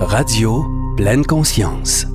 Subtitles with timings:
[0.00, 0.64] Radio
[0.96, 2.06] Pleine Conscience.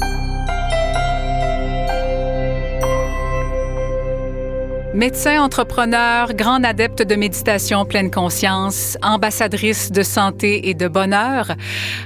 [4.93, 11.55] Médecin, entrepreneur, grande adepte de méditation pleine conscience, ambassadrice de santé et de bonheur,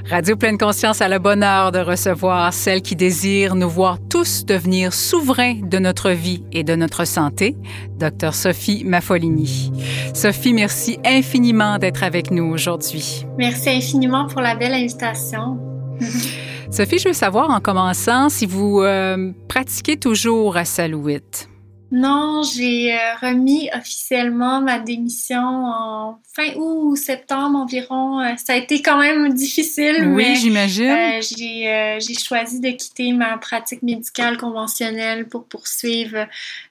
[0.09, 4.93] Radio Pleine Conscience a le bonheur de recevoir celle qui désire nous voir tous devenir
[4.93, 7.55] souverains de notre vie et de notre santé,
[7.99, 9.71] Dr Sophie Maffolini.
[10.13, 13.27] Sophie, merci infiniment d'être avec nous aujourd'hui.
[13.37, 15.66] Merci infiniment pour la belle invitation.
[16.71, 21.49] Sophie, je veux savoir en commençant si vous euh, pratiquez toujours à Salouite.
[21.89, 28.19] Non, j'ai euh, remis officiellement ma démission en fin août ou septembre environ.
[28.19, 30.11] Euh, ça a été quand même difficile.
[30.13, 30.89] Oui, j'imagine.
[30.89, 36.27] Euh, j'ai choisi de quitter ma pratique médicale conventionnelle pour poursuivre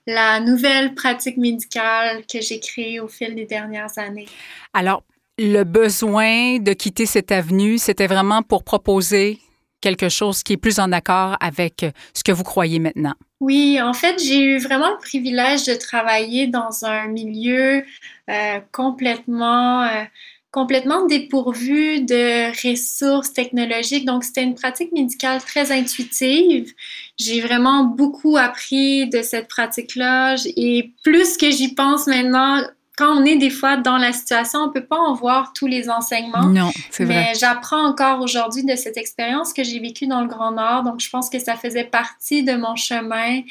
[0.07, 4.29] la nouvelle pratique médicale que j'ai créée au fil des dernières années.
[4.75, 5.03] Alors,
[5.39, 9.39] le besoin de quitter cette avenue, c'était vraiment pour proposer
[9.81, 13.15] quelque chose qui est plus en accord avec ce que vous croyez maintenant?
[13.41, 17.85] Oui, en fait, j'ai eu vraiment le privilège de travailler dans un milieu
[18.31, 20.05] euh, complètement, euh,
[20.51, 24.07] complètement dépourvu de ressources technologiques.
[24.07, 26.73] Donc, c'était une pratique médicale très intuitive.
[27.19, 30.37] J'ai vraiment beaucoup appris de cette pratique-là.
[30.57, 32.63] Et plus que j'y pense maintenant,
[32.97, 35.91] quand on est des fois dans la situation, on peut pas en voir tous les
[35.91, 36.47] enseignements.
[36.47, 37.15] Non, c'est vrai.
[37.15, 40.83] Mais j'apprends encore aujourd'hui de cette expérience que j'ai vécue dans le Grand Nord.
[40.83, 43.43] Donc, je pense que ça faisait partie de mon chemin.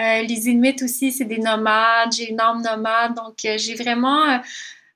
[0.00, 2.12] Euh, les Inuits aussi, c'est des nomades.
[2.16, 3.14] J'ai une âme nomade.
[3.14, 4.38] Donc, euh, j'ai vraiment euh,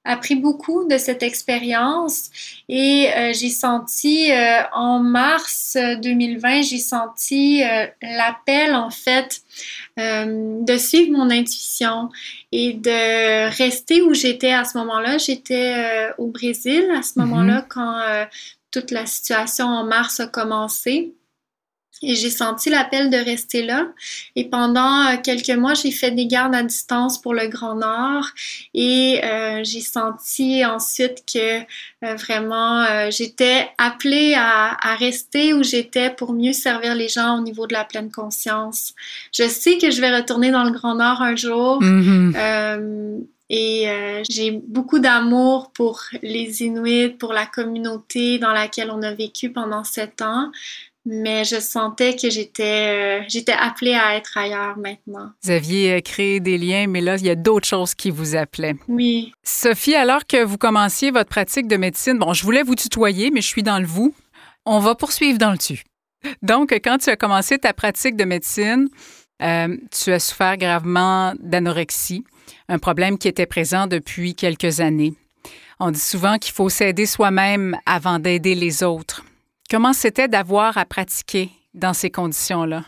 [0.07, 2.31] appris beaucoup de cette expérience
[2.67, 4.31] et j'ai senti
[4.73, 7.63] en mars 2020, j'ai senti
[8.01, 9.43] l'appel en fait
[9.99, 12.09] de suivre mon intuition
[12.53, 15.19] et de rester où j'étais à ce moment-là.
[15.19, 17.25] J'étais au Brésil à ce mm-hmm.
[17.25, 18.01] moment-là quand
[18.71, 21.15] toute la situation en mars a commencé.
[22.03, 23.89] Et j'ai senti l'appel de rester là.
[24.37, 28.27] Et pendant euh, quelques mois, j'ai fait des gardes à distance pour le Grand Nord.
[28.73, 36.11] Et euh, j'ai senti ensuite que euh, vraiment, j'étais appelée à, à, rester où j'étais
[36.11, 38.95] pour mieux servir les gens au niveau de la pleine conscience.
[39.33, 41.83] Je sais que je vais retourner dans le Grand Nord un jour.
[41.83, 43.25] Mm-hmm.
[43.51, 43.87] Et
[44.29, 49.85] j'ai beaucoup d'amour pour les Inuits, pour la communauté dans laquelle on a vécu pendant
[49.85, 50.51] sept ans
[51.11, 55.31] mais je sentais que j'étais euh, j'étais appelée à être ailleurs maintenant.
[55.43, 58.37] Vous aviez euh, créé des liens, mais là, il y a d'autres choses qui vous
[58.37, 58.77] appelaient.
[58.89, 59.33] Oui.
[59.43, 63.41] Sophie, alors que vous commenciez votre pratique de médecine, bon, je voulais vous tutoyer, mais
[63.41, 64.15] je suis dans le vous.
[64.67, 65.83] On va poursuivre dans le tu.
[66.43, 68.89] Donc, quand tu as commencé ta pratique de médecine,
[69.43, 72.25] euh, tu as souffert gravement d'anorexie,
[72.69, 75.15] un problème qui était présent depuis quelques années.
[75.81, 79.25] On dit souvent qu'il faut s'aider soi-même avant d'aider les autres.
[79.71, 82.85] Comment c'était d'avoir à pratiquer dans ces conditions-là?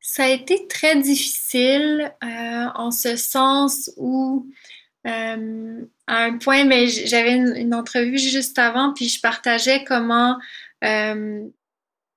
[0.00, 4.46] Ça a été très difficile euh, en ce sens où,
[5.06, 10.36] euh, à un point, mais j'avais une, entrevue juste avant, puis je partageais comment,
[10.84, 11.46] euh,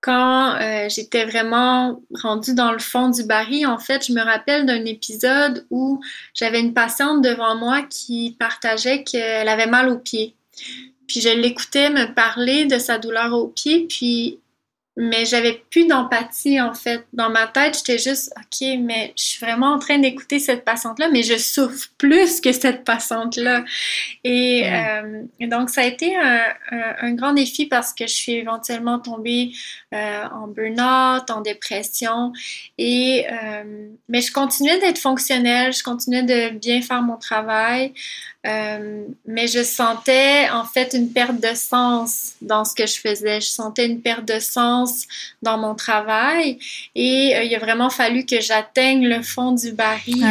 [0.02, 0.58] quand
[0.90, 5.68] j'étais vraiment rendue dans le fond du baril, en fait, je me rappelle d'un épisode
[5.70, 6.02] où
[6.34, 10.36] j'avais une patiente devant moi qui partageait qu'elle avait mal aux pieds.
[11.12, 14.40] Puis je l'écoutais me parler de sa douleur au pied, puis
[14.98, 17.06] mais j'avais plus d'empathie en fait.
[17.12, 21.10] Dans ma tête, j'étais juste OK, mais je suis vraiment en train d'écouter cette patiente-là,
[21.12, 23.66] mais je souffre plus que cette patiente-là.
[24.24, 26.44] Et, euh, donc, ça a été un,
[27.02, 29.52] un, grand défi parce que je suis éventuellement tombée
[29.94, 32.32] euh, en burn-out, en dépression.
[32.78, 37.92] Et, euh, mais je continuais d'être fonctionnelle, je continuais de bien faire mon travail.
[38.48, 43.42] Euh, mais je sentais en fait une perte de sens dans ce que je faisais.
[43.42, 45.08] Je sentais une perte de sens
[45.42, 46.58] dans mon travail
[46.96, 50.26] et il a vraiment fallu que j'atteigne le fond du baril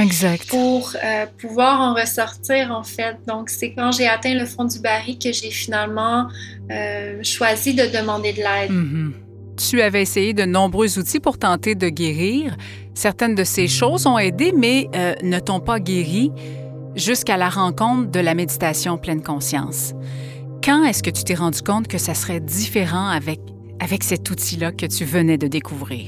[0.48, 0.97] pour
[1.38, 3.16] pouvoir en ressortir en fait.
[3.28, 6.28] Donc c'est quand j'ai atteint le fond du baril que j'ai finalement
[7.22, 8.72] choisi de demander de l'aide.
[8.72, 9.29] Mm-hmm.
[9.68, 12.57] Tu avais essayé de nombreux outils pour tenter de guérir.
[12.95, 14.89] Certaines de ces choses ont aidé, mais
[15.22, 16.33] ne t'ont pas guéri
[16.97, 19.92] jusqu'à la rencontre de la méditation pleine conscience.
[20.65, 23.41] Quand est-ce que tu t'es rendu compte que ça serait différent avec,
[23.80, 26.06] avec cet outil-là que tu venais de découvrir?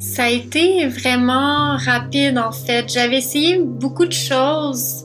[0.00, 2.92] Ça a été vraiment rapide en fait.
[2.92, 5.04] J'avais essayé beaucoup de choses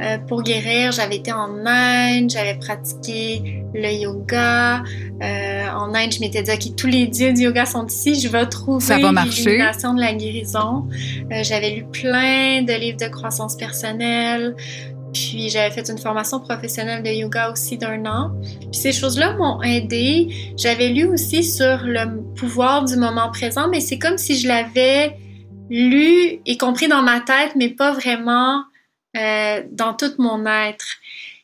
[0.00, 0.90] euh, pour guérir.
[0.92, 4.82] J'avais été en Inde, j'avais pratiqué le yoga.
[5.22, 8.28] Euh, en Inde, je m'étais dit, OK, tous les dieux du yoga sont ici, je
[8.28, 10.88] vais trouver l'illumination de la guérison.
[11.30, 14.56] Euh, j'avais lu plein de livres de croissance personnelle.
[15.12, 18.30] Puis j'avais fait une formation professionnelle de yoga aussi d'un an.
[18.60, 20.28] Puis ces choses-là m'ont aidé.
[20.56, 25.14] J'avais lu aussi sur le pouvoir du moment présent, mais c'est comme si je l'avais
[25.68, 28.62] lu et compris dans ma tête, mais pas vraiment
[29.16, 30.86] euh, dans tout mon être.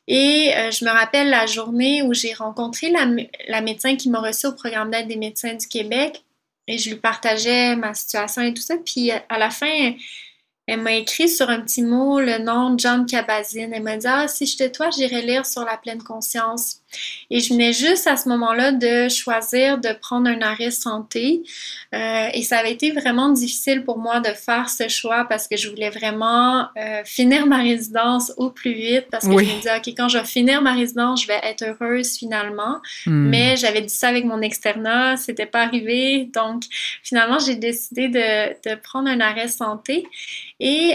[0.06, 4.46] Et euh, je me rappelle la journée où j'ai rencontré la, médecin qui m'a reçu
[4.46, 6.24] au programme d'aide des médecins du Québec
[6.66, 8.76] et je lui partageais ma situation et tout ça.
[8.84, 9.92] Puis à la fin,
[10.68, 13.72] elle m'a écrit sur un petit mot le nom de John Cabazine.
[13.72, 16.82] Elle m'a dit Ah, si j'étais toi, j'irais lire sur la pleine conscience.
[17.30, 21.42] Et je venais juste à ce moment-là de choisir de prendre un arrêt santé.
[21.94, 25.56] Euh, et ça avait été vraiment difficile pour moi de faire ce choix parce que
[25.56, 29.76] je voulais vraiment euh, finir ma résidence au plus vite parce que je me disais,
[29.76, 32.80] OK, quand je vais finir ma résidence, je vais être heureuse finalement.
[33.06, 33.28] Hmm.
[33.28, 36.28] Mais j'avais dit ça avec mon externat, c'était pas arrivé.
[36.34, 36.64] Donc,
[37.02, 40.06] finalement, j'ai décidé de, de prendre un arrêt santé.
[40.60, 40.94] Et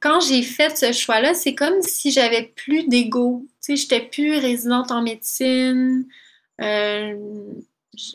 [0.00, 3.44] quand j'ai fait ce choix-là, c'est comme si j'avais plus d'ego.
[3.62, 6.06] Tu sais, j'étais plus résidente en médecine.
[6.60, 7.14] Euh,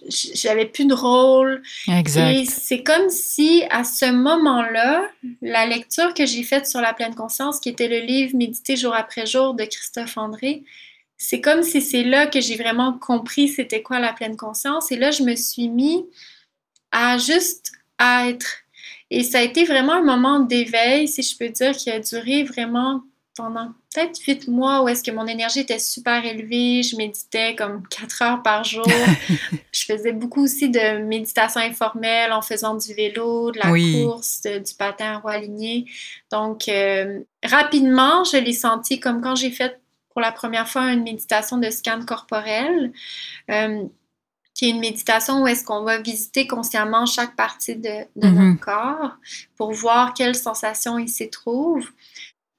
[0.08, 1.62] j'avais plus de rôle.
[1.88, 2.32] Exact.
[2.32, 5.10] Et c'est comme si, à ce moment-là,
[5.42, 8.96] la lecture que j'ai faite sur la pleine conscience, qui était le livre Méditer jour
[8.96, 10.64] après jour de Christophe André,
[11.18, 14.92] c'est comme si c'est là que j'ai vraiment compris c'était quoi la pleine conscience.
[14.92, 16.06] Et là, je me suis mis
[16.92, 18.65] à juste être
[19.12, 22.44] et ça a été vraiment un moment d'éveil, si je peux dire, qui a duré
[22.44, 23.04] vraiment
[23.36, 27.86] pendant peut-être huit mois où est-ce que mon énergie était super élevée, je méditais comme
[27.88, 28.86] quatre heures par jour.
[29.72, 34.74] je faisais beaucoup aussi de méditation informelle en faisant du vélo, de la course, du
[34.78, 35.86] patin à roue aligné.
[36.32, 39.80] Donc, euh, rapidement, je l'ai senti comme quand j'ai fait
[40.12, 42.94] pour la première fois une méditation de scan corporel.
[43.52, 43.84] Euh,
[44.56, 48.40] qui est une méditation où est-ce qu'on va visiter consciemment chaque partie de, de notre
[48.40, 48.58] mhm.
[48.58, 49.12] corps
[49.58, 51.86] pour voir quelles sensations il s'y trouve.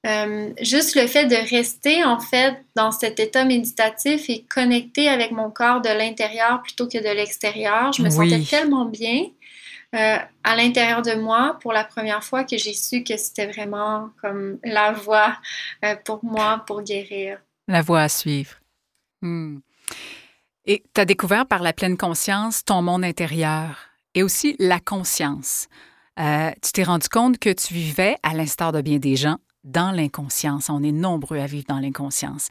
[0.05, 5.31] Euh, juste le fait de rester en fait dans cet état méditatif et connecté avec
[5.31, 9.25] mon corps de l'intérieur plutôt que de l'extérieur, je me sentais tellement bien
[9.95, 14.11] euh, à l'intérieur de moi pour la première fois que j'ai su que c'était vraiment
[14.21, 15.35] comme la voie
[15.83, 17.39] euh, pour moi pour guérir.
[17.67, 18.51] La voie à suivre.
[19.21, 19.57] Hmm.
[20.69, 23.77] Et tu as découvert par la pleine conscience ton monde intérieur
[24.15, 25.67] et aussi la conscience.
[26.19, 29.91] Euh, tu t'es rendu compte que tu vivais, à l'instar de bien des gens, dans
[29.91, 30.69] l'inconscience.
[30.69, 32.49] On est nombreux à vivre dans l'inconscience.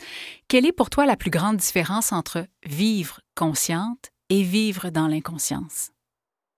[0.49, 5.91] Quelle est pour toi la plus grande différence entre vivre consciente et vivre dans l'inconscience?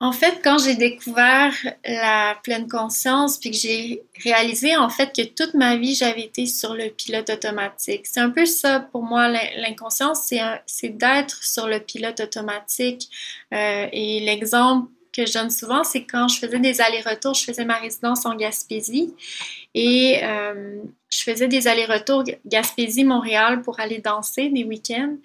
[0.00, 1.52] En fait, quand j'ai découvert
[1.84, 6.46] la pleine conscience, puis que j'ai réalisé en fait que toute ma vie, j'avais été
[6.46, 8.06] sur le pilote automatique.
[8.06, 10.32] C'est un peu ça pour moi, l'inconscience,
[10.66, 13.08] c'est d'être sur le pilote automatique.
[13.52, 17.64] Euh, et l'exemple que je donne souvent, c'est quand je faisais des allers-retours, je faisais
[17.64, 19.14] ma résidence en Gaspésie
[19.74, 20.80] et euh,
[21.10, 25.16] je faisais des allers-retours Gaspésie-Montréal pour aller danser des week-ends.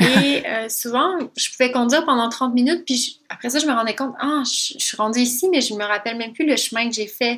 [0.00, 3.94] Et euh, souvent, je pouvais conduire pendant 30 minutes, puis après ça, je me rendais
[3.94, 6.94] compte, ah, je, suis rendue ici, mais je me rappelle même plus le chemin que
[6.94, 7.36] j'ai fait.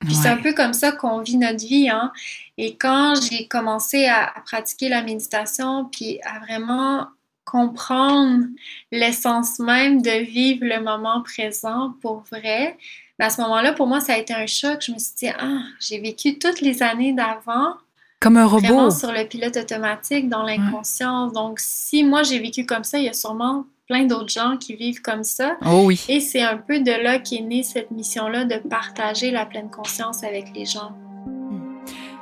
[0.00, 1.88] Puis c'est un peu comme ça qu'on vit notre vie.
[1.88, 2.10] Hein?
[2.58, 7.06] Et quand j'ai commencé à, pratiquer la méditation, puis à vraiment
[7.44, 8.44] comprendre
[8.90, 12.76] l'essence même de vivre le moment présent pour vrai,
[13.22, 14.82] à ce moment-là, pour moi, ça a été un choc.
[14.84, 17.74] Je me suis dit, ah, j'ai vécu toutes les années d'avant.
[18.20, 18.66] Comme un robot.
[18.66, 21.32] Vraiment sur le pilote automatique, dans l'inconscience.
[21.32, 24.74] Donc, si moi j'ai vécu comme ça, il y a sûrement plein d'autres gens qui
[24.74, 25.56] vivent comme ça.
[25.64, 26.04] Oh oui.
[26.08, 30.24] Et c'est un peu de là qu'est née cette mission-là de partager la pleine conscience
[30.24, 30.92] avec les gens.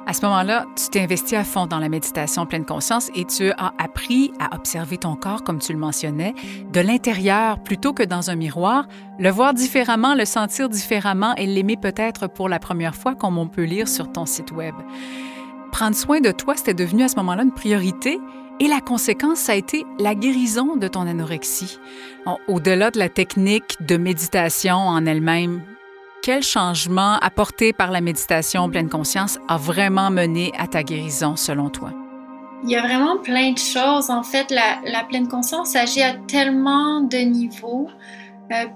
[0.07, 3.51] À ce moment-là, tu t'es investi à fond dans la méditation pleine conscience et tu
[3.53, 6.35] as appris à observer ton corps, comme tu le mentionnais,
[6.73, 8.87] de l'intérieur plutôt que dans un miroir,
[9.19, 13.47] le voir différemment, le sentir différemment et l'aimer peut-être pour la première fois, comme on
[13.47, 14.75] peut lire sur ton site Web.
[15.71, 18.19] Prendre soin de toi, c'était devenu à ce moment-là une priorité
[18.59, 21.79] et la conséquence, ça a été la guérison de ton anorexie.
[22.49, 25.63] Au-delà de la technique de méditation en elle-même,
[26.23, 31.71] quel changement apporté par la méditation pleine conscience a vraiment mené à ta guérison selon
[31.71, 31.93] toi?
[32.65, 34.11] Il y a vraiment plein de choses.
[34.11, 37.89] En fait, la, pleine conscience agit à tellement de niveaux.
[38.53, 38.67] Euh,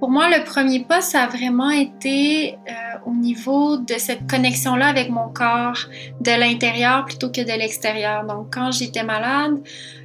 [0.00, 2.72] pour moi, le premier pas, ça a vraiment été euh,
[3.06, 5.78] au niveau de cette connexion-là avec mon corps,
[6.20, 8.24] de l'intérieur plutôt que de l'extérieur.
[8.24, 9.60] Donc, quand j'étais malade,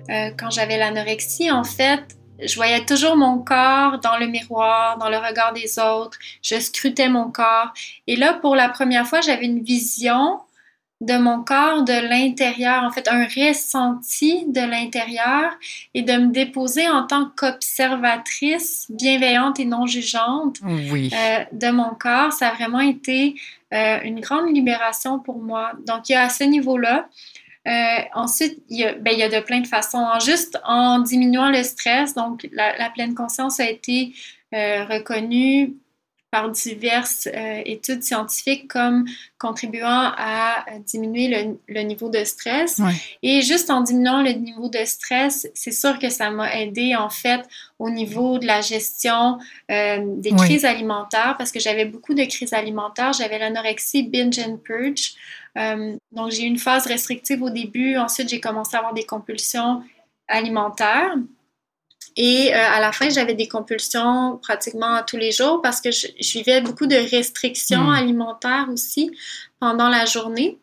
[0.10, 5.10] euh, quand j'avais l'anorexie, en fait, je voyais toujours mon corps dans le miroir, dans
[5.10, 6.18] le regard des autres.
[6.42, 7.74] Je scrutais mon corps.
[8.08, 10.40] Et là, pour la première fois, j'avais une vision
[11.02, 15.54] de mon corps de l'intérieur, en fait, un ressenti de l'intérieur
[15.94, 21.10] et de me déposer en tant qu'observatrice bienveillante et non jugeante oui.
[21.14, 22.34] euh, de mon corps.
[22.34, 23.36] Ça a vraiment été
[23.74, 25.72] euh, une grande libération pour moi.
[25.88, 27.08] Donc, il y a à ce niveau-là.
[27.68, 30.06] Euh, ensuite, il y, a, ben, il y a de plein de façons.
[30.24, 34.14] juste en diminuant le stress, donc la, la pleine conscience a été
[34.54, 35.76] euh, reconnue
[36.32, 39.06] par diverses euh, études scientifiques comme
[39.40, 42.78] contribuant à diminuer le, le niveau de stress.
[42.78, 42.94] Ouais.
[43.24, 47.10] Et juste en diminuant le niveau de stress, c'est sûr que ça m'a aidé en
[47.10, 47.42] fait
[47.80, 49.40] au niveau de la gestion
[49.72, 53.14] euh, des crises alimentaires parce que j'avais beaucoup de crises alimentaires.
[53.14, 55.14] J'avais l'anorexie binge and purge.
[55.58, 57.98] Euh, donc j'ai eu une phase restrictive au début.
[57.98, 59.82] Ensuite, j'ai commencé à avoir des compulsions
[60.28, 61.16] alimentaires.
[62.22, 66.08] Et euh, à la fin, j'avais des compulsions pratiquement tous les jours parce que je,
[66.20, 67.94] je vivais beaucoup de restrictions Mm.
[67.94, 69.10] alimentaires aussi
[69.62, 70.60] pendant la journée.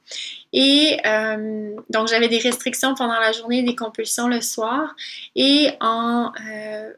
[0.53, 4.95] Et euh, donc, j'avais des restrictions pendant la journée, des compulsions le soir.
[5.35, 6.93] Et en euh,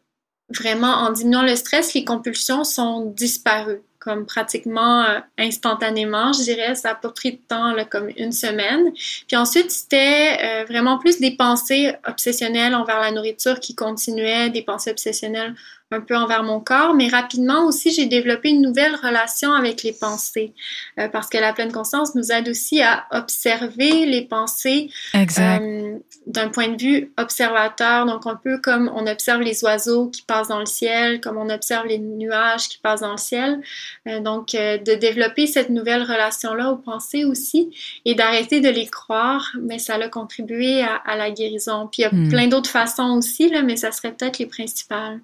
[0.49, 3.83] vraiment, en diminuant le stress, les compulsions sont disparues,
[4.27, 6.75] pratiquement euh, instantanément, je dirais.
[6.75, 8.93] Ça n'a pas pris de temps, comme une semaine.
[9.27, 14.62] Puis ensuite, c'était euh, vraiment plus des pensées obsessionnelles envers la nourriture qui continuaient, des
[14.62, 15.55] pensées obsessionnelles
[15.90, 19.92] un peu envers mon corps, mais rapidement aussi, j'ai développé une nouvelle relation avec les
[19.92, 20.52] pensées,
[20.99, 26.49] euh, parce que la pleine conscience nous aide aussi à observer les pensées euh, d'un
[26.50, 30.61] point de vue observateur, donc un peu comme on observe les oiseaux qui passent dans
[30.61, 33.61] le ciel, comme on observe les nuages qui passent dans le ciel.
[34.07, 37.71] Euh, donc, de développer cette nouvelle relation-là aux pensées aussi
[38.04, 41.88] et d'arrêter de les croire, mais ça a contribué à, à la guérison.
[41.90, 42.28] Puis il y a Hmm.
[42.28, 45.21] plein d'autres façons aussi, là, mais ça serait peut-être les principales.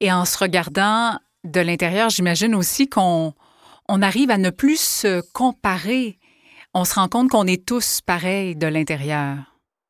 [0.00, 3.34] Et en se regardant de l'intérieur, j'imagine aussi qu'on
[3.88, 6.18] on arrive à ne plus se comparer.
[6.74, 9.36] On se rend compte qu'on est tous pareils de l'intérieur.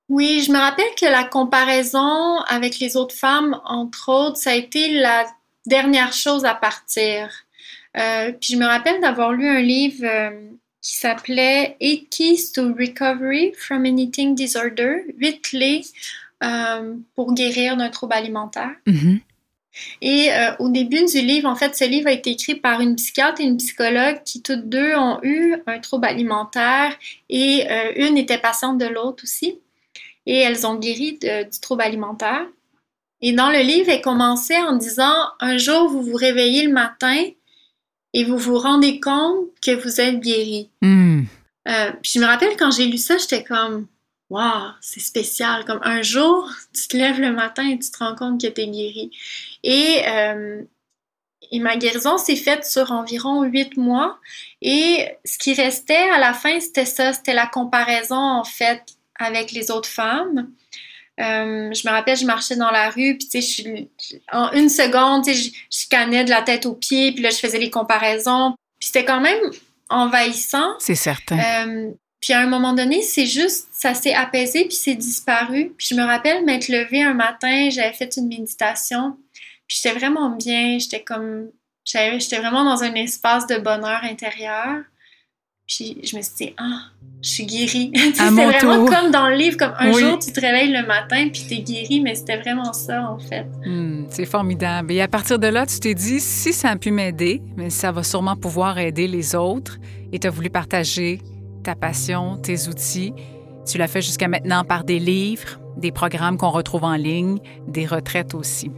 [0.08, 4.54] Oui, je me rappelle que la comparaison avec les autres femmes, entre autres, ça a
[4.54, 5.26] été la
[5.66, 7.30] dernière chose à partir.
[7.96, 10.30] Euh, puis je me rappelle d'avoir lu un livre euh,
[10.80, 15.82] qui s'appelait Eight Keys to Recovery from an Eating Disorder, huit clés
[16.42, 18.74] euh, pour guérir d'un trouble alimentaire.
[18.86, 19.20] Mhm.
[20.00, 22.96] Et euh, au début du livre, en fait, ce livre a été écrit par une
[22.96, 26.96] psychiatre et une psychologue qui toutes deux ont eu un trouble alimentaire
[27.28, 29.58] et euh, une était patiente de l'autre aussi.
[30.26, 32.46] Et elles ont guéri de- du trouble alimentaire.
[33.20, 37.24] Et dans le livre, elle commençait en disant Un jour, vous vous réveillez le matin
[38.14, 40.70] et vous vous rendez compte que vous êtes guéri.
[40.82, 41.22] Hmm.
[41.68, 43.86] Euh, puis je me rappelle quand j'ai lu ça, j'étais comme
[44.30, 45.64] Waouh, c'est spécial.
[45.64, 48.60] Comme un jour, tu te lèves le matin et tu te rends compte que tu
[48.60, 49.10] es guéri.
[49.62, 50.62] Et, euh,
[51.50, 54.18] et ma guérison s'est faite sur environ huit mois.
[54.60, 58.82] Et ce qui restait à la fin, c'était ça, c'était la comparaison en fait
[59.18, 60.50] avec les autres femmes.
[61.20, 63.88] Euh, je me rappelle, je marchais dans la rue, puis tu sais,
[64.30, 67.30] en une seconde, tu sais, je, je scannais de la tête aux pieds, puis là,
[67.30, 68.54] je faisais les comparaisons.
[68.78, 69.40] Puis c'était quand même
[69.88, 70.74] envahissant.
[70.78, 71.38] C'est certain.
[71.38, 71.90] Euh,
[72.20, 75.72] puis à un moment donné, c'est juste, ça s'est apaisé, puis c'est disparu.
[75.76, 79.16] Puis je me rappelle m'être levée un matin, j'avais fait une méditation,
[79.66, 81.48] puis j'étais vraiment bien, j'étais comme,
[81.84, 84.82] j'étais vraiment dans un espace de bonheur intérieur.
[85.66, 86.80] Puis je me suis dit, ah,
[87.22, 87.92] je suis guérie.
[88.30, 88.88] Mon vraiment tour.
[88.90, 90.00] comme dans le livre, comme un Oui.
[90.00, 93.44] jour tu te réveilles le matin, puis t'es guérie, mais c'était vraiment ça en fait.
[93.66, 94.92] Hmm, c'est formidable.
[94.92, 97.92] Et à partir de là, tu t'es dit, si ça a pu m'aider, mais ça
[97.92, 99.78] va sûrement pouvoir aider les autres.
[100.10, 101.20] Et tu as voulu partager
[101.62, 103.12] ta passion, tes outils.
[103.66, 107.86] Tu l'as fait jusqu'à maintenant par des livres, des programmes qu'on retrouve en ligne, des
[107.86, 108.70] retraites aussi.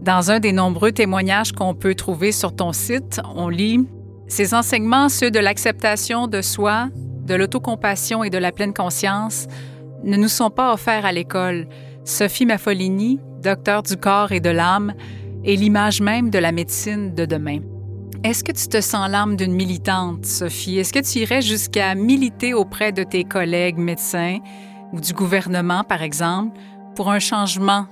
[0.00, 3.86] Dans un des nombreux témoignages qu'on peut trouver sur ton site, on lit
[4.28, 9.46] Ces enseignements, ceux de l'acceptation de soi, de l'autocompassion et de la pleine conscience,
[10.04, 11.68] ne nous sont pas offerts à l'école.
[12.04, 14.94] Sophie Maffolini, docteur du corps et de l'âme,
[15.44, 17.60] est l'image même de la médecine de demain.
[18.26, 20.78] Est-ce que tu te sens l'âme d'une militante, Sophie?
[20.78, 24.38] Est-ce que tu irais jusqu'à militer auprès de tes collègues médecins
[24.92, 26.58] ou du gouvernement, par exemple,
[26.96, 27.86] pour un changement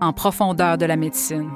[0.00, 1.50] en profondeur de la médecine?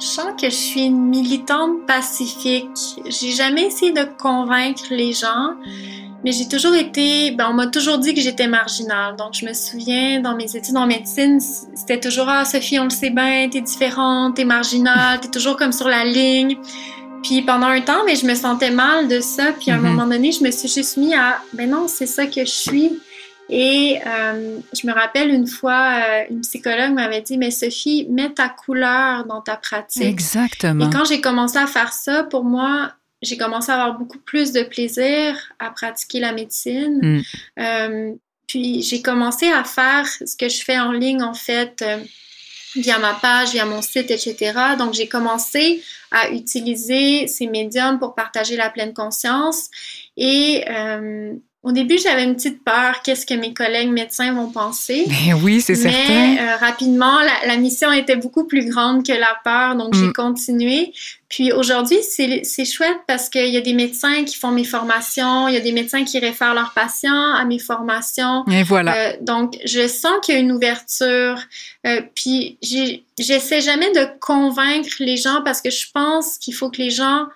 [0.00, 2.66] Je sens que je suis une militante pacifique.
[3.04, 5.50] J'ai jamais essayé de convaincre les gens,
[6.24, 9.16] mais j'ai toujours été, ben, on m'a toujours dit que j'étais marginale.
[9.16, 12.90] Donc, je me souviens, dans mes études en médecine, c'était toujours, ah, Sophie, on le
[12.90, 16.56] sait bien, t'es différente, t'es marginale, t'es toujours comme sur la ligne.
[17.24, 19.52] Puis pendant un temps, mais je me sentais mal de ça.
[19.58, 19.90] Puis à un Mhm.
[19.90, 23.00] moment donné, je me suis juste mis à, ben non, c'est ça que je suis.
[23.50, 28.30] Et euh, je me rappelle une fois, euh, une psychologue m'avait dit, mais Sophie, mets
[28.30, 30.02] ta couleur dans ta pratique.
[30.02, 30.86] Exactement.
[30.86, 34.52] Et quand j'ai commencé à faire ça, pour moi, j'ai commencé à avoir beaucoup plus
[34.52, 37.00] de plaisir à pratiquer la médecine.
[37.02, 37.22] Mm.
[37.60, 38.12] Euh,
[38.46, 41.84] puis j'ai commencé à faire ce que je fais en ligne, en fait,
[42.76, 44.52] via ma page, via mon site, etc.
[44.78, 49.68] Donc j'ai commencé à utiliser ces médiums pour partager la pleine conscience.
[50.16, 55.06] Et euh, au début, j'avais une petite peur, qu'est-ce que mes collègues médecins vont penser.
[55.26, 55.98] Ben oui, c'est certain.
[56.08, 60.08] Mais euh, rapidement, la, la, mission était beaucoup plus grande que la peur, donc j'ai
[60.08, 60.12] Mm.
[60.12, 60.92] continué.
[61.30, 65.54] Puis aujourd'hui, c'est chouette parce qu'il y a des médecins qui font mes formations, il
[65.54, 68.44] y a des médecins qui réfèrent leurs patients à mes formations.
[68.52, 68.94] Et voilà.
[68.94, 71.40] Euh, donc, je sens qu'il y a une ouverture.
[71.86, 72.58] Euh, puis,
[73.18, 77.26] j'essaie jamais de convaincre les gens parce que je pense qu'il faut que les gens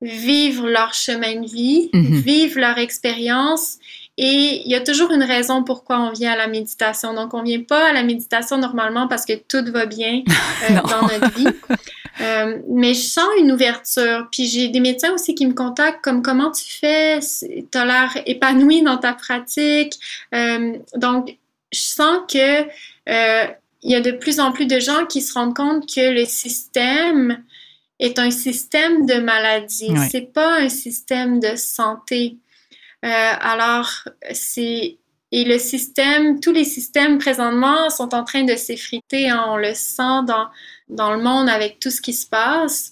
[0.00, 2.20] vivent leur chemin de vie, Mhm.
[2.20, 3.78] vivent leur expérience.
[4.20, 7.14] Et il y a toujours une raison pourquoi on vient à la méditation.
[7.14, 10.22] Donc, on vient pas à la méditation normalement parce que tout va bien
[10.70, 11.46] euh, dans notre vie.
[12.20, 14.26] Euh, mais je sens une ouverture.
[14.32, 18.20] Puis j'ai des médecins aussi qui me contactent comme comment tu fais, tu as l'air
[18.26, 19.92] épanoui dans ta pratique.
[20.34, 21.36] Euh, donc,
[21.72, 22.62] je sens que
[23.84, 26.24] il y a de plus en plus de gens qui se rendent compte que le
[26.24, 27.40] système
[27.98, 29.90] est un système de maladie.
[29.90, 30.08] Ouais.
[30.10, 32.36] C'est pas un système de santé.
[33.04, 33.08] Euh,
[33.40, 33.90] alors,
[34.32, 34.96] c'est
[35.30, 39.28] et le système, tous les systèmes présentement sont en train de s'effriter.
[39.28, 39.44] hein.
[39.48, 40.46] on le sent dans
[40.88, 42.90] dans le monde avec tout ce qui se passe.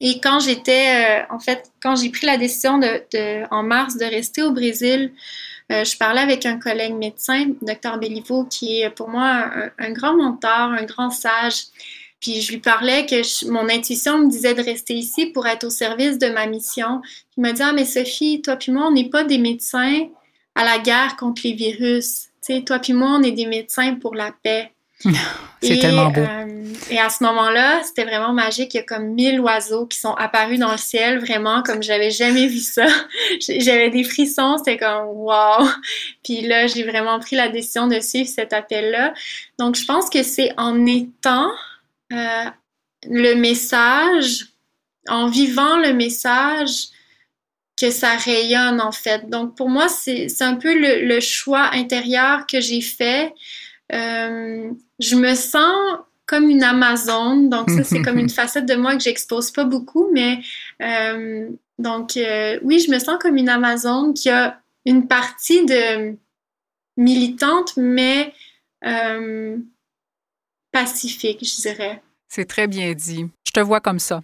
[0.00, 3.96] Et quand j'étais, euh, en fait, quand j'ai pris la décision de, de- en mars
[3.96, 5.12] de rester au Brésil,
[5.72, 9.90] euh, je parlais avec un collègue médecin, Dr Béliveau, qui est pour moi un, un
[9.92, 11.62] grand mentor, un grand sage.
[12.20, 15.64] Puis je lui parlais que je- mon intuition me disait de rester ici pour être
[15.64, 17.00] au service de ma mission.
[17.36, 20.08] Il m'a dit Ah, mais Sophie, toi puis moi, on n'est pas des médecins
[20.54, 22.28] à la guerre contre les virus.
[22.44, 24.72] Tu sais, toi puis moi, on est des médecins pour la paix.
[25.62, 26.20] C'est tellement beau.
[26.20, 28.74] euh, et à ce moment-là, c'était vraiment magique.
[28.74, 32.10] Il y a comme mille oiseaux qui sont apparus dans le ciel, vraiment, comme j'avais
[32.10, 32.86] jamais vu ça.
[33.40, 35.66] J'avais des frissons, c'était comme wow.
[36.24, 39.14] Puis là, j'ai vraiment pris la décision de suivre cet appel-là.
[39.58, 41.48] Donc, je pense que c'est en étant
[42.12, 42.44] euh,
[43.08, 44.46] le message,
[45.08, 46.88] en vivant le message,
[47.80, 49.28] que ça rayonne en fait.
[49.30, 53.32] Donc pour moi, c'est c'est un peu le, le choix intérieur que j'ai fait.
[53.92, 58.96] Euh, je me sens comme une Amazone, donc ça c'est comme une facette de moi
[58.96, 60.40] que j'expose pas beaucoup, mais
[60.82, 66.16] euh, donc euh, oui, je me sens comme une Amazone qui a une partie de
[66.96, 68.34] militante, mais
[70.72, 72.02] pacifique, je dirais.
[72.28, 73.26] C'est très bien dit.
[73.46, 74.22] Je te vois comme ça.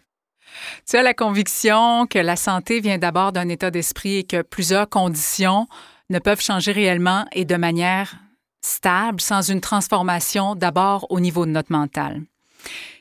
[0.88, 4.88] Tu as la conviction que la santé vient d'abord d'un état d'esprit et que plusieurs
[4.88, 5.66] conditions
[6.10, 8.14] ne peuvent changer réellement et de manière
[8.60, 12.22] stable sans une transformation d'abord au niveau de notre mental.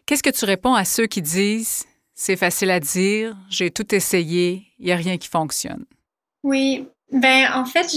[0.05, 4.67] Qu'est-ce que tu réponds à ceux qui disent c'est facile à dire, j'ai tout essayé,
[4.79, 5.85] il n'y a rien qui fonctionne?
[6.43, 7.87] Oui, ben en fait,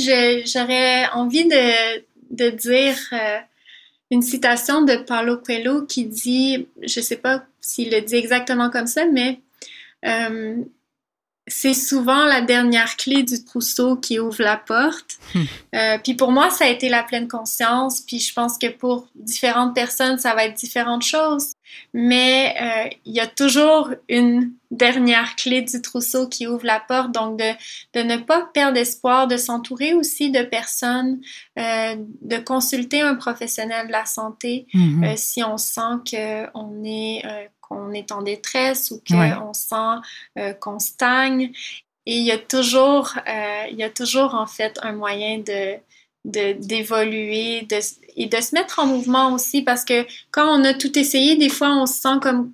[0.47, 3.39] j'aurais envie de, de dire euh,
[4.11, 8.87] une citation de Paulo Coelho qui dit, je sais pas s'il le dit exactement comme
[8.87, 9.41] ça, mais
[10.05, 10.63] euh,
[11.49, 15.19] c'est souvent la dernière clé du trousseau qui ouvre la porte.
[15.35, 15.43] Hmm.
[15.75, 18.01] Euh, puis pour moi, ça a été la pleine conscience.
[18.01, 21.53] Puis je pense que pour différentes personnes, ça va être différentes choses.
[21.93, 27.13] Mais euh, il y a toujours une dernière clé du trousseau qui ouvre la porte.
[27.13, 27.53] Donc de,
[27.95, 31.21] de ne pas perdre espoir, de s'entourer aussi de personnes,
[31.59, 35.05] euh, de consulter un professionnel de la santé Mhm.
[35.05, 35.81] euh, si on sent
[36.11, 39.33] qu'on est, euh, qu'on est en détresse ou Ouais.
[39.39, 40.01] qu'on sent
[40.39, 41.53] euh, qu'on stagne.
[42.09, 45.77] Et il y a toujours, euh, il y a toujours en fait un moyen de
[46.25, 47.79] de- d'évoluer de,
[48.17, 51.49] et de se mettre en mouvement aussi parce que quand on a tout essayé, des
[51.49, 52.53] fois on se sent comme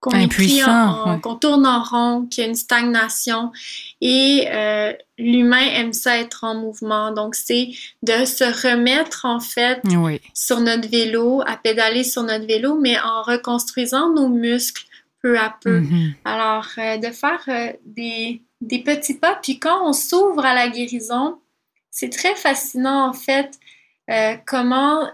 [0.00, 1.20] qu'on est pris en- ouais.
[1.20, 3.50] qu'on tourne en rond, qu'il y a une stagnation.
[4.00, 7.10] Et euh, l'humain aime ça être en mouvement.
[7.12, 7.70] Donc c'est
[8.02, 10.20] de se remettre en fait Oui.
[10.34, 14.84] sur notre vélo, à pédaler sur notre vélo, mais en reconstruisant nos muscles
[15.20, 15.80] peu à peu.
[15.80, 16.14] Mhm.
[16.24, 20.68] Alors, euh, de faire euh, des, des petits pas, puis quand on s'ouvre à la
[20.68, 21.38] guérison,
[21.90, 23.58] c'est très fascinant en fait
[24.46, 25.06] comment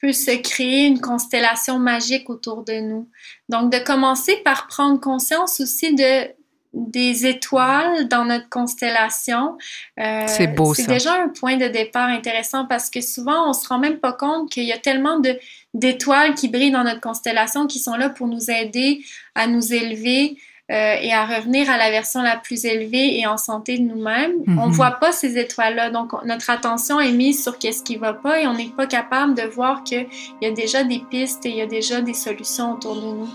[0.00, 3.08] peut se créer une constellation magique autour de nous.
[3.48, 6.38] Donc, de commencer par prendre conscience aussi de
[6.74, 9.56] des étoiles dans notre constellation.
[9.98, 13.66] Euh, C'est beau, C'est déjà un point de départ intéressant parce que souvent, on se
[13.68, 15.38] rend même pas compte qu'il y a tellement de
[15.74, 20.38] d'étoiles qui brillent dans notre constellation qui sont là pour nous aider à nous élever
[20.70, 24.32] euh, et à revenir à la version la plus élevée et en santé de nous-mêmes.
[24.46, 24.58] Mhm.
[24.58, 28.12] On voit pas ces étoiles-là, donc on- notre attention est mise sur qu'est-ce qui va
[28.12, 30.06] pas et on n'est pas capable de voir qu'il
[30.42, 33.28] y a déjà des pistes et il y a déjà des solutions autour de nous.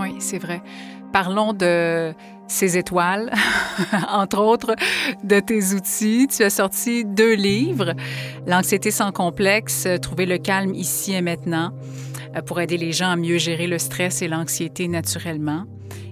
[0.00, 0.62] Oui, c'est vrai.
[1.12, 2.12] parlons de
[2.48, 3.32] ces étoiles,
[4.10, 4.74] entre autres
[5.22, 6.26] de tes outils.
[6.28, 7.94] Tu as sorti deux livres,
[8.46, 11.70] L'anxiété sans complexe, Trouver le calme ici et maintenant,
[12.36, 15.64] euh, pour aider les gens à mieux gérer le stress et l'anxiété naturellement.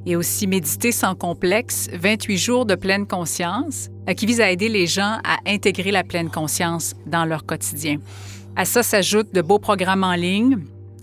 [0.07, 4.69] Et aussi Méditer sans complexe, 28 jours de pleine conscience, euh, qui vise à aider
[4.69, 7.99] les gens à intégrer la pleine conscience dans leur quotidien.
[8.57, 10.59] À ça s'ajoutent de beaux programmes en ligne,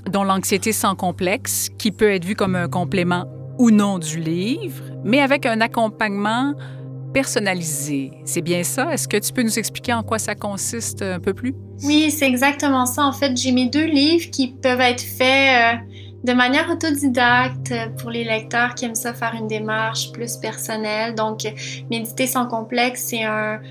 [0.09, 3.25] dont l'anxiété sans complexe, qui peut être vu comme un complément
[3.57, 6.53] ou non du livre, mais avec un accompagnement
[7.13, 8.11] personnalisé.
[8.25, 8.93] C'est bien ça?
[8.93, 11.53] Est-ce que tu peux nous expliquer en quoi ça consiste un peu plus?
[11.83, 13.05] Oui, c'est exactement ça.
[13.05, 15.77] En fait, j'ai mis deux livres qui peuvent être faits euh,
[16.23, 21.15] de manière autodidacte pour les lecteurs qui aiment ça faire une démarche plus personnelle.
[21.15, 21.41] Donc,
[21.89, 23.61] Méditer sans complexe, c'est un,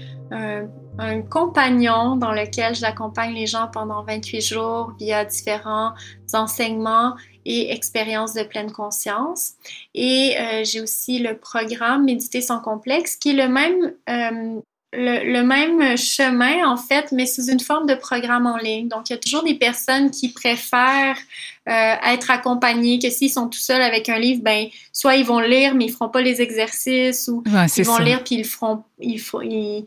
[0.98, 5.92] un compagnon dans lequel j'accompagne les gens pendant 28 jours via différents
[6.32, 9.52] enseignements et expériences de pleine conscience.
[9.94, 14.60] Et euh, j'ai aussi le programme Méditer sans complexe qui est le même, euh,
[14.92, 18.88] le, même chemin en fait, mais sous une forme de programme en ligne.
[18.88, 21.18] Donc il y a toujours des personnes qui préfèrent
[21.68, 25.40] euh, être accompagnées que s'ils sont tout seuls avec un livre, ben soit ils vont
[25.40, 29.20] lire mais ils feront pas les exercices ou ils vont lire puis ils feront ils,
[29.42, 29.86] ils,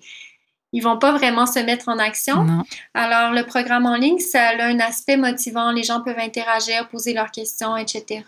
[0.73, 2.45] ils vont pas vraiment se mettre en action.
[2.93, 5.71] Alors, le programme en ligne, ça a un aspect motivant.
[5.71, 8.23] Les gens peuvent interagir, poser leurs questions, etc.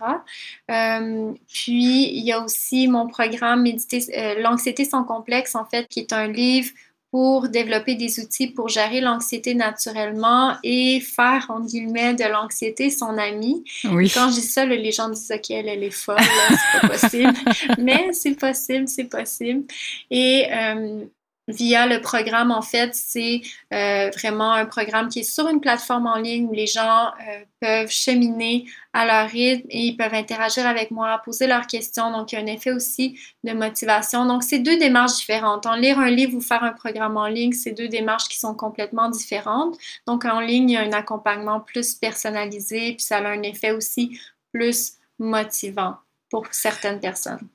[0.70, 5.88] Euh, puis, il y a aussi mon programme Méditer, euh, L'anxiété sans complexe, en fait,
[5.88, 6.70] qui est un livre
[7.14, 13.20] pour développer des outils pour gérer l'anxiété naturellement et faire, en guillemets, de l'anxiété son
[13.20, 13.64] ami.
[13.84, 14.10] Oui.
[14.12, 16.18] Quand je dis ça, les gens disent, OK, elle, elle est folle,
[16.50, 17.34] c'est pas possible.
[17.78, 19.66] Mais c'est possible, c'est possible.
[20.10, 21.06] Et euh,
[21.48, 23.42] via le programme, en fait, c'est
[23.74, 27.44] euh, vraiment un programme qui est sur une plateforme en ligne où les gens euh,
[27.60, 32.12] peuvent cheminer à leur rythme et ils peuvent interagir avec moi, poser leurs questions.
[32.12, 34.26] Donc, il y a un effet aussi de motivation.
[34.26, 35.66] Donc, c'est deux démarches différentes.
[35.66, 38.56] En lire un livre ou faire un programme en ligne, c'est deux démarches qui sont
[38.56, 39.78] complètement différentes.
[40.08, 43.72] Donc, en ligne, il y a un accompagnement plus personnalisé, puis ça a un effet
[43.72, 44.18] aussi
[44.54, 45.98] plus motivant
[46.30, 47.48] pour certaines personnes.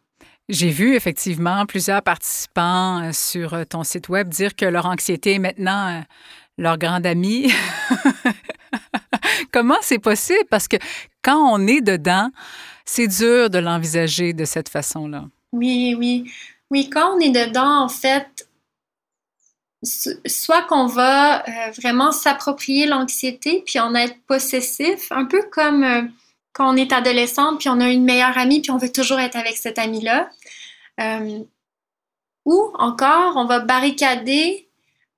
[0.48, 5.34] J'ai vu effectivement plusieurs participants euh, sur euh, ton site web dire que leur anxiété
[5.34, 6.00] est maintenant euh,
[6.56, 7.52] leur grande amie.
[9.52, 10.46] Comment c'est possible?
[10.48, 10.76] Parce que
[11.22, 12.30] quand on est dedans,
[12.86, 15.26] c'est dur de l'envisager de cette façon-là.
[15.52, 16.30] Oui, oui.
[16.70, 18.48] Oui, quand on est dedans, en fait,
[19.82, 21.44] soit qu'on va
[21.80, 26.10] vraiment s'approprier l'anxiété puis en être possessif, un peu comme
[26.52, 29.36] quand on est adolescente, puis on a une meilleure amie, puis on veut toujours être
[29.36, 30.30] avec cette amie-là.
[31.00, 31.40] Euh,
[32.44, 34.68] ou encore, on va barricader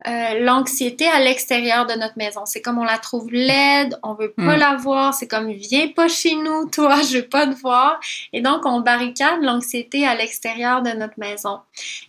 [0.09, 2.47] euh, l'anxiété à l'extérieur de notre maison.
[2.47, 4.59] C'est comme on la trouve laide, on veut pas mm.
[4.59, 8.01] la voir, c'est comme viens pas chez nous, toi, je veux pas te voir.
[8.33, 11.61] Et donc, on barricade l'anxiété à l'extérieur de notre maison.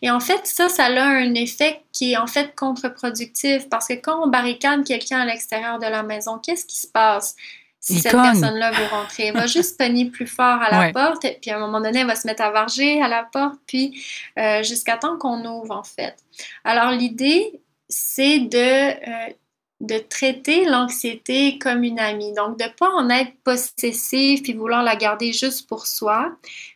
[0.02, 3.94] Et en fait, ça, ça a un effet qui est en fait contre-productif parce que
[3.94, 7.36] quand on barricade quelqu'un à l'extérieur de la maison, qu'est-ce qui se passe?
[7.82, 9.26] Si cette personne-là veut rentrer.
[9.28, 12.08] Elle va juste pogner plus fort à la porte, puis à un moment donné, elle
[12.08, 14.02] va se mettre à varger à la porte, puis
[14.38, 16.16] euh, jusqu'à temps qu'on ouvre, en fait.
[16.64, 19.34] Alors, l'idée, c'est de, euh,
[19.82, 22.34] de traiter l'anxiété comme une amie.
[22.34, 26.32] Donc, de ne pas en être possessif puis vouloir la garder juste pour soi,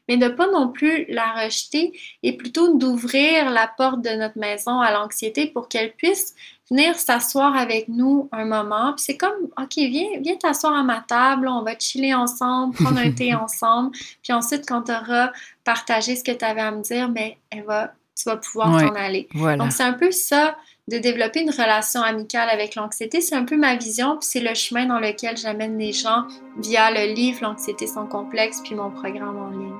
[0.08, 4.40] mais de ne pas non plus la rejeter et plutôt d'ouvrir la porte de notre
[4.40, 6.34] maison à l'anxiété pour qu'elle puisse
[6.72, 8.94] venir s'asseoir avec nous un moment.
[8.94, 12.98] Puis c'est comme, OK, viens, viens t'asseoir à ma table, on va chiller ensemble, prendre
[12.98, 13.96] un thé ensemble.
[14.24, 15.32] Puis ensuite, quand tu auras
[15.64, 18.96] partagé ce que tu avais à me dire, ben, elle va, tu vas pouvoir t'en
[18.96, 19.28] aller.
[19.34, 20.58] Donc, c'est un peu ça,
[20.90, 23.22] de développer une relation amicale avec l'anxiété.
[23.22, 26.26] C'est un peu ma vision, puis c'est le chemin dans lequel j'amène les gens
[26.60, 29.74] via le livre L'anxiété sans complexe, puis mon programme en ligne.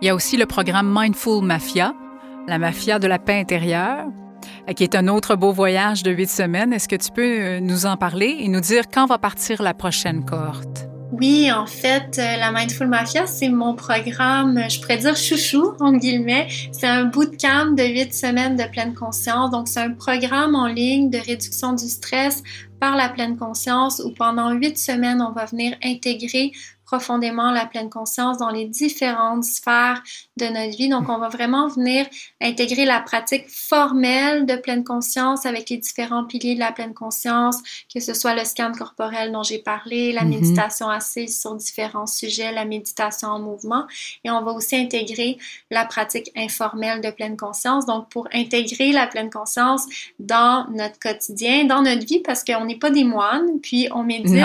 [0.00, 1.94] Il y a aussi le programme Mindful Mafia,
[2.48, 4.06] la mafia de la paix intérieure.
[4.68, 6.72] Euh, qui est un autre beau voyage de huit semaines.
[6.72, 9.74] Est-ce que tu peux euh, nous en parler et nous dire quand va partir la
[9.74, 10.91] prochaine cohorte?
[11.24, 15.92] Oui, en fait, euh, la Mindful Mafia, c'est mon programme, je pourrais dire chouchou, en
[15.92, 16.48] guillemets.
[16.72, 19.52] C'est un bootcamp de huit semaines de pleine conscience.
[19.52, 22.42] Donc, c'est un programme en ligne de réduction du stress
[22.80, 26.50] par la pleine conscience où pendant huit semaines, on va venir intégrer
[26.92, 30.02] profondément la pleine conscience dans les différentes sphères
[30.36, 30.90] de notre vie.
[30.90, 32.04] Donc, on va vraiment venir
[32.38, 37.56] intégrer la pratique formelle de pleine conscience avec les différents piliers de la pleine conscience,
[37.92, 40.30] que ce soit le scan corporel dont j'ai parlé, la mhm.
[40.30, 43.86] méditation assise sur différents sujets, la méditation en mouvement.
[44.24, 45.38] Et on va aussi intégrer
[45.70, 47.86] la pratique informelle de pleine conscience.
[47.86, 49.86] Donc, pour intégrer la pleine conscience
[50.18, 54.44] dans notre quotidien, dans notre vie, parce qu'on n'est pas des moines, puis on médite.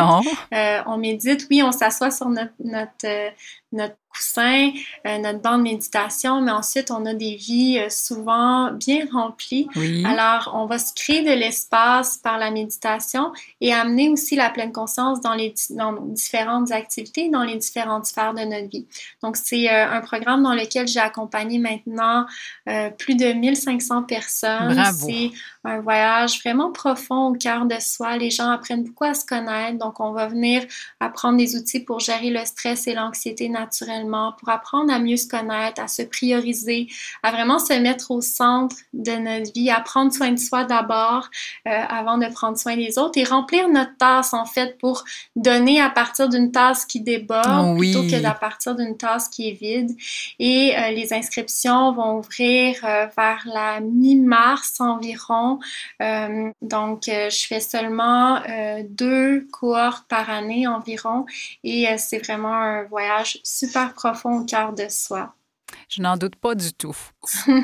[0.54, 3.30] Euh, on médite, oui, on s'assoit sur notre, notre, euh,
[3.72, 4.72] notre coussin,
[5.06, 9.68] euh, notre banc de méditation, mais ensuite on a des vies euh, souvent bien remplies.
[10.06, 14.72] Alors on va se créer de l'espace par la méditation et amener aussi la pleine
[14.72, 18.88] conscience dans les dans différentes activités, dans les différentes sphères de notre vie.
[19.22, 22.26] Donc c'est euh, un programme dans lequel j'ai accompagné maintenant
[22.98, 24.82] plus de 1500 personnes.
[24.94, 25.32] C'est
[25.64, 28.18] un voyage vraiment profond au cœur de soi.
[28.18, 30.64] Les gens apprennent beaucoup à se connaître, donc on va venir
[31.00, 35.28] apprendre des outils pour gérer le stress et l'anxiété naturellement pour apprendre à mieux se
[35.28, 36.88] connaître, à se prioriser,
[37.24, 41.30] à vraiment se mettre au centre de notre vie, à prendre soin de soi d'abord
[41.68, 45.04] euh, avant de prendre soin des autres et remplir notre tasse en fait pour
[45.36, 49.50] donner à partir d'une tasse qui déborde oh plutôt que d'à partir d'une tasse qui
[49.50, 49.92] est vide.
[50.40, 55.60] Et euh, les inscriptions vont ouvrir euh, vers la mi-mars environ.
[56.62, 58.42] donc, je fais seulement
[58.90, 61.26] deux cohortes par année environ
[61.64, 65.34] et c'est vraiment un voyage super profond au cœur de soi.
[65.90, 66.96] Je n'en doute pas du tout.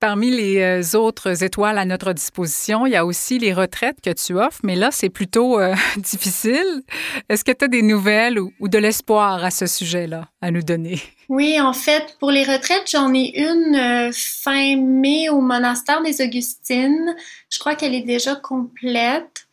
[0.00, 4.10] Parmi les euh, autres étoiles à notre disposition, il y a aussi les retraites que
[4.12, 6.84] tu offres, mais là, c'est plutôt euh, difficile.
[7.28, 11.02] Est-ce que tu as des nouvelles ou, de l'espoir à ce sujet-là à nous donner?
[11.28, 16.22] Oui, en fait, pour les retraites, j'en ai une euh, fin mai au monastère des
[16.22, 17.16] Augustines.
[17.50, 19.47] Je crois qu'elle est déjà complète.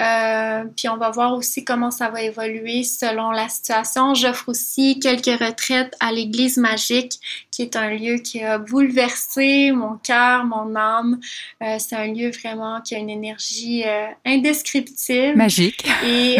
[0.00, 4.14] Euh, puis on va voir aussi comment ça va évoluer selon la situation.
[4.14, 9.98] J'offre aussi quelques retraites à l'Église magique, qui est un lieu qui a bouleversé mon
[9.98, 11.20] cœur, mon âme.
[11.62, 15.36] Euh, c'est un lieu vraiment qui a une énergie euh, indescriptible.
[15.36, 15.86] Magique.
[16.04, 16.38] Et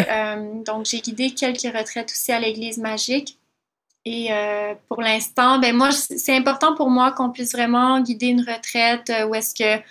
[0.65, 3.37] donc j'ai guidé quelques retraites aussi à l'Église magique.
[4.03, 4.29] Et
[4.89, 9.35] pour l'instant, ben moi, c'est important pour moi qu'on puisse vraiment guider une retraite où
[9.35, 9.83] est-ce que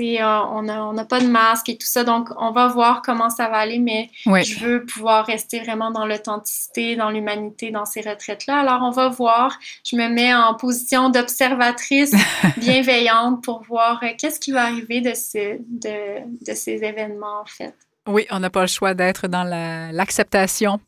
[0.00, 3.48] euh, on n'a pas de masque et tout ça, donc on va voir comment ça
[3.48, 8.60] va aller, mais je veux pouvoir rester vraiment dans l'authenticité, dans l'humanité, dans ces retraites-là.
[8.60, 12.14] Alors on va voir, je me mets en position d'observatrice
[12.58, 17.74] bienveillante pour voir euh, qu'est-ce qui va arriver de, de, ces événements, en fait.
[18.06, 19.44] Oui, on n'a pas le choix d'être dans
[19.92, 20.80] l'acceptation.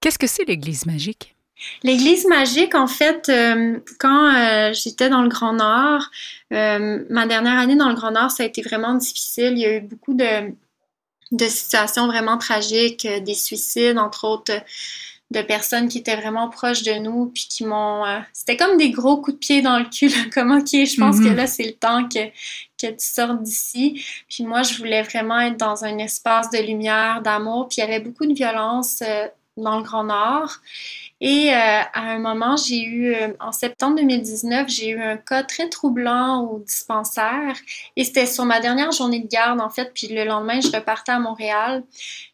[0.00, 1.35] qu'est-ce que c'est l'Église magique?
[1.82, 6.10] L'église magique, en fait, euh, quand euh, j'étais dans le Grand Nord,
[6.52, 9.52] euh, ma dernière année dans le Grand Nord, ça a été vraiment difficile.
[9.52, 10.52] Il y a eu beaucoup de,
[11.32, 14.52] de situations vraiment tragiques, des suicides, entre autres,
[15.32, 18.04] de personnes qui étaient vraiment proches de nous, puis qui m'ont...
[18.32, 21.24] C'était comme des gros coups de pied dans le cul, comme, OK, je pense que
[21.24, 21.34] mm-hmm.
[21.34, 22.26] là, c'est le temps que,
[22.80, 24.04] que tu sortes d'ici.
[24.28, 27.82] Puis moi, je voulais vraiment être dans un espace de lumière, d'amour, puis il y
[27.84, 29.02] avait beaucoup de violence
[29.56, 30.60] dans le Grand Nord.
[31.20, 35.42] Et euh, à un moment, j'ai eu, euh, en septembre 2019, j'ai eu un cas
[35.42, 37.56] très troublant au dispensaire.
[37.96, 39.92] Et c'était sur ma dernière journée de garde, en fait.
[39.94, 41.84] Puis le lendemain, je repartais à Montréal.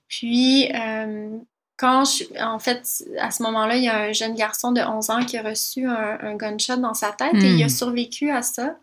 [0.08, 1.30] Puis, euh,
[1.76, 5.10] quand je, en fait, à ce moment-là, il y a un jeune garçon de 11
[5.10, 7.70] ans qui a reçu un, gunshot dans sa tête et il a hmm.
[7.70, 8.76] survécu à ça.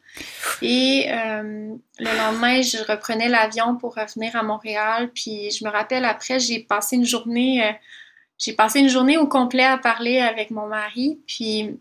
[0.62, 5.12] Et le lendemain, je reprenais l'avion pour revenir à Montréal.
[5.14, 7.78] Puis je me rappelle après, j'ai passé une journée
[8.40, 11.78] j'ai passé une journée au complet à parler avec mon mari, puis,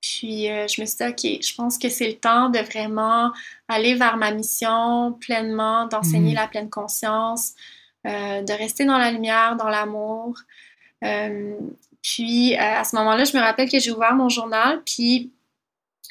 [0.00, 3.32] puis euh, je me suis dit, OK, je pense que c'est le temps de vraiment
[3.66, 6.36] aller vers ma mission pleinement, d'enseigner mhm.
[6.36, 7.54] la pleine conscience,
[8.06, 10.38] euh, de rester dans la lumière, dans l'amour.
[11.04, 11.56] Euh,
[12.00, 15.32] puis à ce moment-là, je me rappelle que j'ai ouvert mon journal, puis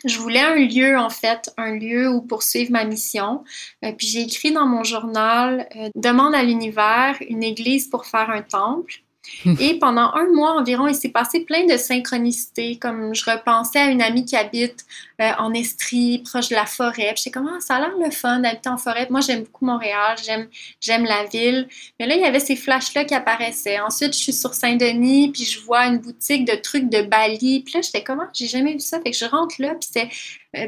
[0.03, 3.45] je voulais un lieu, en fait, un lieu où poursuivre ma mission.
[3.81, 9.01] puis j'ai écrit dans mon journal Demande à l'univers une église pour faire un temple.
[9.59, 13.85] Et pendant un mois environ, il s'est passé plein de synchronicités, comme je repensais à
[13.87, 14.85] une amie qui habite
[15.21, 17.13] euh, en Estrie, proche de la forêt.
[17.13, 19.07] Puis j'étais comme, ah, ça a l'air le fun d'habiter en forêt.
[19.09, 21.67] Moi, j'aime beaucoup Montréal, j'aime, la ville.
[21.99, 23.79] Mais là, il y avait ces flashs-là qui apparaissaient.
[23.79, 27.63] Ensuite, je suis sur Saint-Denis, puis je vois une boutique de trucs de Bali.
[27.63, 28.99] Puis là, j'étais comme, ah, j'ai jamais vu ça.
[29.01, 30.09] Fait que je rentre là, puis c'est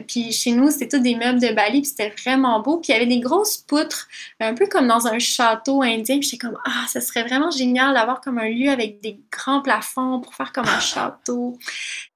[0.08, 2.78] puis chez nous, c'était tout des meubles de Bali, puis c'était vraiment beau.
[2.78, 4.08] Puis il y avait des grosses poutres,
[4.39, 6.19] un peu comme dans un château indien.
[6.19, 9.62] Puis j'étais comme, ah, ça serait vraiment génial d'avoir comme un lieu avec des grands
[9.62, 11.58] plafonds pour faire comme un château.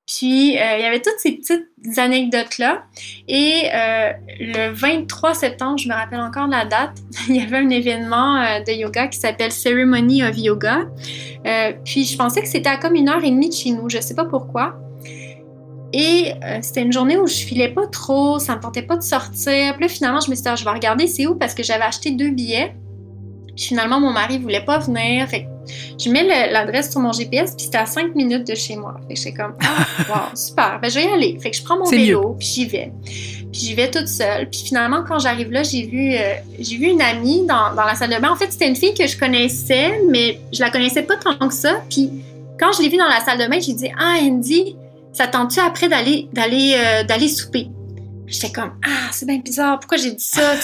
[0.05, 2.83] Puis euh, il y avait toutes ces petites anecdotes-là.
[3.27, 6.97] Et euh, le 23 septembre, je me rappelle encore la date,
[7.29, 10.81] il y avait un événement de yoga qui s'appelle Ceremony of Yoga.
[11.85, 13.99] puis je pensais que c'était à comme une heure et demie de chez nous, je
[13.99, 14.77] sais pas pourquoi.
[15.93, 19.03] Et euh, c'était une journée où je filais pas trop, ça me tentait pas de
[19.03, 19.75] sortir.
[19.75, 21.35] Puis là, finalement, je me suis dit, ah, je vais regarder c'est où?
[21.35, 22.73] Parce que j'avais acheté deux billets.
[23.55, 25.27] Puis finalement, mon mari voulait pas venir.
[25.29, 25.47] Fait que
[26.03, 28.95] je mets l'adresse sur mon GPS, puis c'était à cinq minutes de chez moi.
[29.07, 31.37] Fait que j'étais comme, ah, wow, super, ben je vais y aller.
[31.39, 32.91] Fait que je prends mon vélo, puis j'y vais.
[33.05, 34.49] Puis j'y vais toute seule.
[34.49, 37.93] Puis finalement, quand j'arrive là, j'ai vu, euh, j'ai vu une amie dans, dans, la
[37.93, 38.31] salle de bain.
[38.31, 41.53] En fait, c'était une fille que je connaissais, mais je la connaissais pas tant que
[41.53, 41.75] ça.
[41.87, 42.09] Puis
[42.59, 44.75] quand je l'ai vu dans la salle de bain, j'ai dit Ah, Andy,
[45.13, 47.67] ça tente-tu après d'aller d'aller euh, d'aller souper?
[48.25, 50.55] J'étais comme Ah, c'est bien bizarre, pourquoi j'ai dit ça?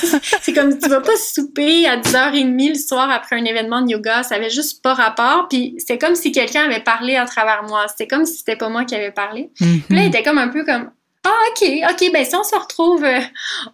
[0.42, 4.24] c'est comme tu vas pas souper à 10h30 le soir après un événement de yoga,
[4.24, 5.48] ça avait juste pas rapport.
[5.50, 7.86] Puis c'était comme si quelqu'un avait parlé à travers moi.
[7.90, 9.52] C'était comme si c'était pas moi qui avait parlé.
[9.60, 9.82] Mhm.
[9.82, 10.90] Puis là, il était comme un peu comme
[11.26, 13.20] Ah, ok, ok, ben si on se retrouve, euh,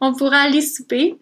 [0.02, 1.16] on pourra aller souper.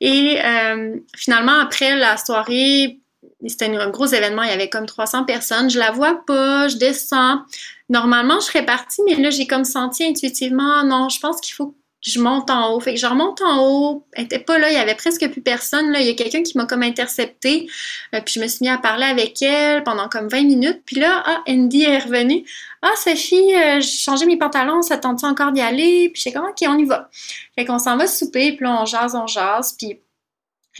[0.00, 3.00] Et euh, finalement, après la soirée,
[3.48, 5.70] c'était un gros événement, il y avait comme 300 personnes.
[5.70, 7.40] Je la vois pas, je descends.
[7.88, 11.68] Normalement, je serais partie, mais là, j'ai comme senti intuitivement, non, je pense qu'il faut
[11.68, 12.80] que je monte en haut.
[12.80, 14.06] Fait que je remonte en haut.
[14.12, 15.90] Elle était pas là, il y avait presque plus personne.
[15.90, 16.00] Là.
[16.00, 17.66] Il y a quelqu'un qui m'a comme intercepté.
[18.14, 20.82] Euh, puis je me suis mis à parler avec elle pendant comme 20 minutes.
[20.84, 22.44] Puis là, ah, Andy est revenue.
[22.82, 26.10] Ah, Sophie, euh, j'ai changé mes pantalons, ça tente encore d'y aller?
[26.12, 27.08] Puis j'ai comme, OK, on y va.
[27.56, 29.74] Fait qu'on s'en va souper, puis là, on jase, on jase.
[29.78, 29.98] Puis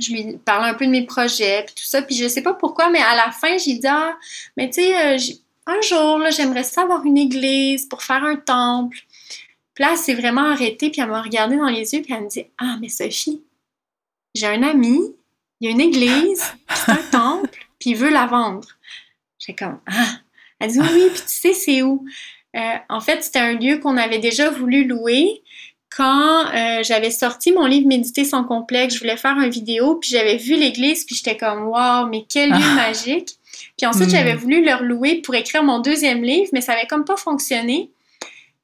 [0.01, 2.03] je lui parle un peu de mes projets, puis tout ça.
[2.03, 4.17] Puis je sais pas pourquoi, mais à la fin, j'ai dit, ah,
[4.57, 5.19] mais tu sais, euh,
[5.67, 8.99] un jour, là, j'aimerais ça avoir une église pour faire un temple.
[9.75, 12.25] Puis là, elle s'est vraiment arrêtée, puis elle m'a regardé dans les yeux, puis elle
[12.25, 13.43] me dit Ah, mais Sophie,
[14.35, 15.01] j'ai un ami,
[15.61, 18.69] il y a une église, c'est un temple, puis il veut la vendre.
[19.39, 20.19] J'ai comme Ah
[20.59, 22.05] Elle dit Oui, puis tu sais, c'est où?
[22.57, 25.43] Euh, En fait, c'était un lieu qu'on avait déjà voulu louer.
[25.97, 30.11] Quand euh, j'avais sorti mon livre Méditer sans complexe, je voulais faire une vidéo, puis
[30.11, 32.75] j'avais vu l'église, puis j'étais comme Waouh, mais quel lieu Ah.
[32.89, 33.29] magique!
[33.79, 37.05] Puis ensuite, j'avais voulu leur louer pour écrire mon deuxième livre, mais ça avait comme
[37.05, 37.91] pas fonctionné.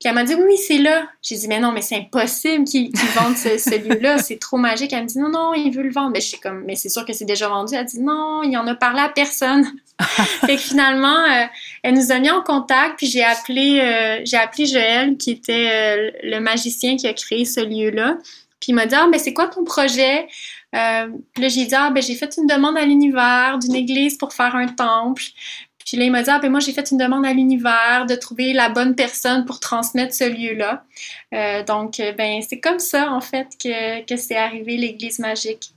[0.00, 1.06] Puis elle m'a dit, oui, c'est là.
[1.20, 4.16] J'ai dit, mais non, mais c'est impossible qu'ils vendent ce, ce lieu-là.
[4.16, 4.94] C'est trop magique.
[4.94, 6.12] Elle me dit, non, non, il veut le vendre.
[6.14, 7.74] Mais je suis comme, mais c'est sûr que c'est déjà vendu.
[7.74, 9.70] Elle dit, non, il en a parlé à personne.
[10.46, 11.44] fait que finalement, euh,
[11.82, 12.96] elle nous a mis en contact.
[12.96, 17.44] Puis j'ai appelé, euh, j'ai appelé Joël, qui était euh, le magicien qui a créé
[17.44, 18.16] ce lieu-là.
[18.58, 20.28] Puis il m'a dit, ah, ben c'est quoi ton projet?
[20.74, 24.16] Euh, puis là, j'ai dit, ah, ben j'ai fait une demande à l'univers d'une église
[24.16, 25.24] pour faire un temple.
[25.90, 28.14] Puis là, il m'a dit, ah, ben moi, j'ai fait une demande à l'univers de
[28.14, 30.84] trouver la bonne personne pour transmettre ce lieu-là.
[31.34, 35.72] Euh, donc, euh, ben, c'est comme ça, en fait, que, que c'est arrivé, l'Église magique.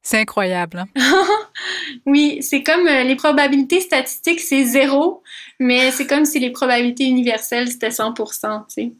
[0.00, 0.78] C'est incroyable.
[0.78, 0.86] Hein?
[2.06, 5.24] Oui, c'est comme euh, les probabilités statistiques, c'est zéro,
[5.58, 8.24] mais c'est comme si les probabilités universelles, c'était 100 tu
[8.68, 8.92] sais.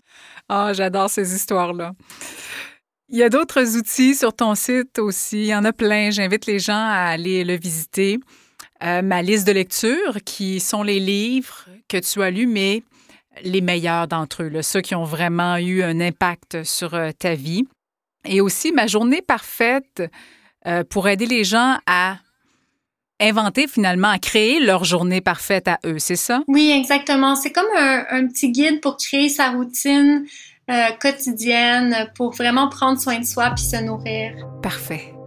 [0.49, 1.93] Ah, j'adore ces histoires-là.
[3.11, 5.43] Il y a d'autres outils sur ton site aussi.
[5.43, 6.11] Il y en a plein.
[6.11, 8.19] J'invite les gens à aller le visiter.
[8.83, 12.83] Euh, ma liste de lecture, qui sont les livres que tu as lus, mais
[13.43, 17.35] les meilleurs d'entre eux, là, ceux qui ont vraiment eu un impact sur euh, ta
[17.35, 17.67] vie.
[18.25, 20.03] Et aussi ma journée parfaite
[20.67, 22.19] euh, pour aider les gens à
[23.21, 26.43] inventer finalement, à créer leur journée parfaite à eux, c'est ça?
[26.47, 27.35] Oui, exactement.
[27.35, 30.25] C'est comme un, un, petit guide pour créer sa routine
[31.01, 34.35] quotidienne, pour vraiment prendre soin de soi puis se nourrir.
[34.63, 35.18] Parfait.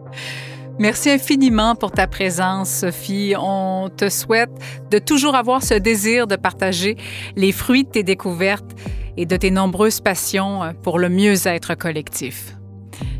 [0.79, 3.33] Merci infiniment pour ta présence, Sophie.
[3.37, 4.51] On te souhaite
[4.89, 6.97] de toujours avoir ce désir de partager
[7.35, 8.71] les fruits de tes découvertes
[9.17, 12.55] et de tes nombreuses passions pour le mieux-être collectif.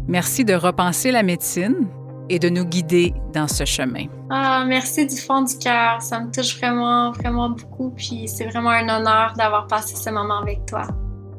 [0.08, 1.88] Merci de repenser la médecine
[2.30, 4.06] et de nous guider dans ce chemin.
[4.30, 6.02] Ah, merci du fond du cœur.
[6.02, 7.92] Ça me touche vraiment, vraiment beaucoup.
[7.96, 10.88] Puis c'est vraiment un honneur d'avoir passé ce moment avec toi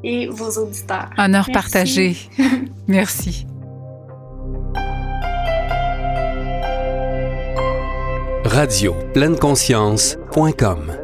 [0.05, 1.11] et vos auditeurs.
[1.17, 1.53] Honneur merci.
[1.53, 2.17] partagé.
[2.89, 3.47] merci.
[8.53, 11.02] Radio pleine conscience.com